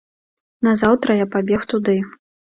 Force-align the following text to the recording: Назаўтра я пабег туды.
Назаўтра 0.67 1.19
я 1.21 1.29
пабег 1.37 1.69
туды. 1.77 1.97